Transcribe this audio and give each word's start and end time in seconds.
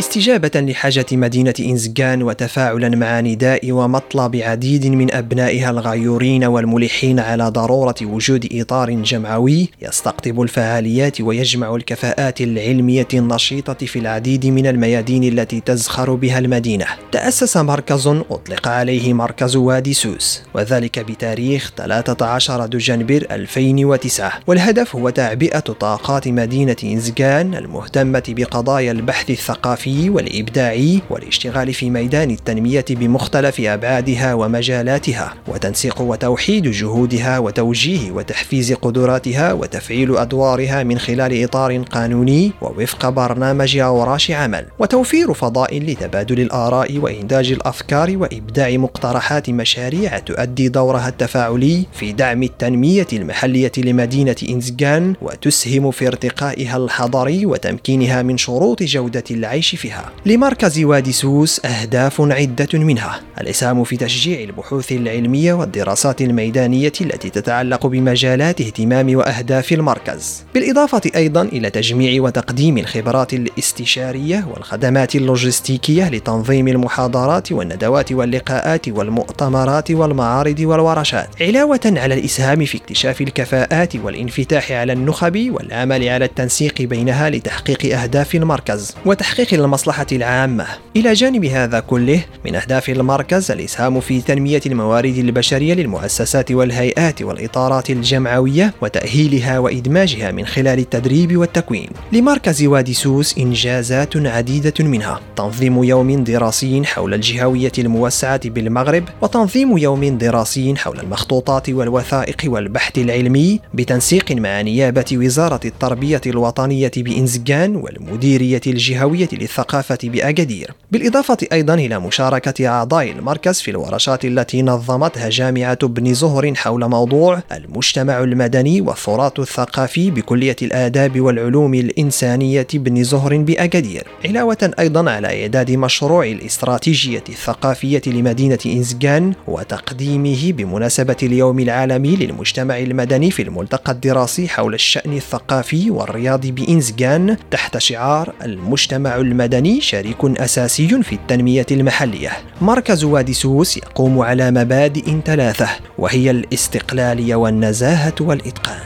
استجابة 0.00 0.50
لحاجة 0.54 1.06
مدينة 1.12 1.54
إنزغان 1.60 2.22
وتفاعلا 2.22 2.88
مع 2.88 3.20
نداء 3.20 3.72
ومطلب 3.72 4.36
عديد 4.36 4.86
من 4.86 5.14
أبنائها 5.14 5.70
الغيورين 5.70 6.44
والملحين 6.44 7.20
على 7.20 7.48
ضرورة 7.48 7.94
وجود 8.02 8.48
إطار 8.52 8.90
جمعوي 8.90 9.68
يستقطب 9.82 10.40
الفعاليات 10.42 11.20
ويجمع 11.20 11.74
الكفاءات 11.74 12.40
العلمية 12.40 13.08
النشيطة 13.14 13.86
في 13.86 13.98
العديد 13.98 14.46
من 14.46 14.66
الميادين 14.66 15.24
التي 15.24 15.60
تزخر 15.60 16.14
بها 16.14 16.38
المدينة. 16.38 16.86
تأسس 17.12 17.56
مركز 17.56 18.06
أطلق 18.06 18.68
عليه 18.68 19.14
مركز 19.14 19.56
وادي 19.56 19.94
سوس 19.94 20.42
وذلك 20.54 20.98
بتاريخ 20.98 21.72
13 21.76 22.66
دجنبر 22.66 23.26
2009 23.30 24.32
والهدف 24.46 24.96
هو 24.96 25.10
تعبئة 25.10 25.58
طاقات 25.58 26.28
مدينة 26.28 26.76
إنزغان 26.84 27.54
المهتمة 27.54 28.22
بقضايا 28.28 28.92
البحث 28.92 29.30
الثقافي 29.30 29.89
والإبداعي 29.90 31.00
والاشتغال 31.10 31.74
في 31.74 31.90
ميدان 31.90 32.30
التنمية 32.30 32.84
بمختلف 32.90 33.60
أبعادها 33.60 34.34
ومجالاتها 34.34 35.34
وتنسيق 35.48 36.00
وتوحيد 36.00 36.70
جهودها 36.70 37.38
وتوجيه 37.38 38.10
وتحفيز 38.10 38.72
قدراتها 38.72 39.52
وتفعيل 39.52 40.16
أدوارها 40.16 40.82
من 40.82 40.98
خلال 40.98 41.44
إطار 41.44 41.78
قانوني 41.78 42.52
ووفق 42.62 43.08
برنامج 43.08 43.76
أوراش 43.76 44.30
عمل 44.30 44.66
وتوفير 44.78 45.34
فضاء 45.34 45.78
لتبادل 45.78 46.40
الآراء 46.40 46.98
وإنتاج 46.98 47.52
الأفكار 47.52 48.16
وإبداع 48.16 48.70
مقترحات 48.76 49.50
مشاريع 49.50 50.18
تؤدي 50.18 50.68
دورها 50.68 51.08
التفاعلي 51.08 51.86
في 51.92 52.12
دعم 52.12 52.42
التنمية 52.42 53.06
المحلية 53.12 53.72
لمدينة 53.78 54.36
إنزغان 54.48 55.14
وتسهم 55.22 55.90
في 55.90 56.06
ارتقائها 56.06 56.76
الحضري 56.76 57.46
وتمكينها 57.46 58.22
من 58.22 58.36
شروط 58.36 58.82
جودة 58.82 59.24
العيش 59.30 59.76
فيها 59.80 60.10
لمركز 60.26 60.80
وادي 60.80 61.12
سوس 61.12 61.60
أهداف 61.64 62.20
عدة 62.20 62.68
منها 62.78 63.20
الإسهام 63.40 63.84
في 63.84 63.96
تشجيع 63.96 64.40
البحوث 64.40 64.92
العلمية 64.92 65.52
والدراسات 65.52 66.22
الميدانية 66.22 66.92
التي 67.00 67.30
تتعلق 67.30 67.86
بمجالات 67.86 68.60
اهتمام 68.60 69.16
وأهداف 69.16 69.72
المركز. 69.72 70.44
بالإضافة 70.54 71.00
أيضا 71.16 71.42
إلى 71.42 71.70
تجميع 71.70 72.22
وتقديم 72.22 72.78
الخبرات 72.78 73.34
الاستشارية 73.34 74.46
والخدمات 74.54 75.16
اللوجستيكية 75.16 76.08
لتنظيم 76.08 76.68
المحاضرات 76.68 77.52
والندوات 77.52 78.12
واللقاءات 78.12 78.88
والمؤتمرات 78.88 79.90
والمعارض 79.90 80.60
والورشات. 80.60 81.28
علاوة 81.40 81.80
على 81.86 82.14
الإسهام 82.14 82.64
في 82.64 82.78
اكتشاف 82.78 83.20
الكفاءات 83.20 83.96
والانفتاح 83.96 84.72
على 84.72 84.92
النخب 84.92 85.50
والعمل 85.50 86.08
على 86.08 86.24
التنسيق 86.24 86.82
بينها 86.82 87.30
لتحقيق 87.30 87.98
أهداف 87.98 88.34
المركز. 88.34 88.94
وتحقيق 89.06 89.54
المصلحة 89.70 90.06
العامة. 90.12 90.66
إلى 90.96 91.12
جانب 91.12 91.44
هذا 91.44 91.80
كله 91.80 92.24
من 92.44 92.54
أهداف 92.54 92.88
المركز 92.88 93.50
الإسهام 93.50 94.00
في 94.00 94.20
تنمية 94.20 94.60
الموارد 94.66 95.16
البشرية 95.16 95.74
للمؤسسات 95.74 96.52
والهيئات 96.52 97.22
والإطارات 97.22 97.90
الجمعوية 97.90 98.74
وتأهيلها 98.82 99.58
وإدماجها 99.58 100.30
من 100.30 100.46
خلال 100.46 100.78
التدريب 100.78 101.36
والتكوين. 101.36 101.88
لمركز 102.12 102.64
وادي 102.64 102.94
سوس 102.94 103.38
إنجازات 103.38 104.16
عديدة 104.16 104.74
منها 104.80 105.20
تنظيم 105.36 105.84
يوم 105.84 106.24
دراسي 106.24 106.84
حول 106.84 107.14
الجهوية 107.14 107.72
الموسعة 107.78 108.48
بالمغرب 108.48 109.04
وتنظيم 109.22 109.78
يوم 109.78 110.18
دراسي 110.18 110.74
حول 110.76 111.00
المخطوطات 111.00 111.70
والوثائق 111.70 112.42
والبحث 112.44 112.98
العلمي 112.98 113.60
بتنسيق 113.74 114.32
مع 114.32 114.60
نيابة 114.60 115.04
وزارة 115.12 115.60
التربية 115.64 116.20
الوطنية 116.26 116.92
بإنزغان 116.96 117.76
والمديرية 117.76 118.60
الجهوية 118.66 119.28
للثقافة 119.32 119.59
بأكادير 120.04 120.74
بالإضافة 120.92 121.36
أيضا 121.52 121.74
إلى 121.74 122.00
مشاركة 122.00 122.68
أعضاء 122.68 123.10
المركز 123.10 123.60
في 123.60 123.70
الورشات 123.70 124.24
التي 124.24 124.62
نظمتها 124.62 125.28
جامعة 125.28 125.78
ابن 125.82 126.14
زهر 126.14 126.54
حول 126.54 126.88
موضوع 126.88 127.42
المجتمع 127.52 128.20
المدني 128.20 128.80
والتراث 128.80 129.40
الثقافي 129.40 130.10
بكلية 130.10 130.56
الآداب 130.62 131.20
والعلوم 131.20 131.74
الإنسانية 131.74 132.66
ابن 132.74 133.04
زهر 133.04 133.36
بأكادير 133.36 134.06
علاوة 134.24 134.70
أيضا 134.78 135.10
على 135.10 135.42
إعداد 135.42 135.70
مشروع 135.70 136.26
الاستراتيجية 136.26 137.24
الثقافية 137.28 138.02
لمدينة 138.06 138.58
إنزغان 138.66 139.32
وتقديمه 139.46 140.52
بمناسبة 140.52 141.16
اليوم 141.22 141.58
العالمي 141.58 142.16
للمجتمع 142.16 142.78
المدني 142.78 143.30
في 143.30 143.42
الملتقى 143.42 143.92
الدراسي 143.92 144.48
حول 144.48 144.74
الشأن 144.74 145.12
الثقافي 145.12 145.90
والرياضي 145.90 146.52
بإنزغان 146.52 147.36
تحت 147.50 147.78
شعار 147.78 148.32
المجتمع 148.42 149.16
المدني. 149.16 149.49
شريك 149.80 150.24
أساسي 150.24 151.02
في 151.02 151.12
التنمية 151.12 151.66
المحلية. 151.70 152.30
مركز 152.60 153.04
وادي 153.04 153.32
سوس 153.32 153.76
يقوم 153.76 154.18
على 154.18 154.50
مبادئ 154.50 155.20
ثلاثة 155.24 155.68
وهي 155.98 156.30
الاستقلالية 156.30 157.34
والنزاهة 157.34 158.14
والإتقان. 158.20 158.80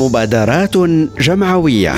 مبادرات 0.00 0.76
جمعوية. 1.20 1.94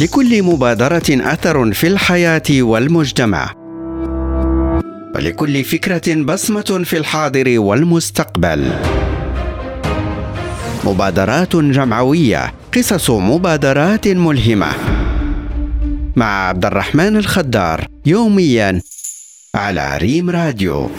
لكل 0.00 0.42
مبادرة 0.42 1.02
أثر 1.10 1.72
في 1.72 1.86
الحياة 1.86 2.42
والمجتمع. 2.50 3.65
ولكل 5.16 5.64
فكرة 5.64 6.14
بصمة 6.14 6.82
في 6.84 6.96
الحاضر 6.98 7.58
والمستقبل. 7.58 8.72
مبادرات 10.84 11.56
جمعوية 11.56 12.54
قصص 12.74 13.10
مبادرات 13.10 14.08
ملهمة. 14.08 14.72
مع 16.16 16.48
عبد 16.48 16.64
الرحمن 16.64 17.16
الخدار 17.16 17.88
يوميا 18.06 18.80
على 19.54 19.96
ريم 19.96 20.30
راديو. 20.30 20.90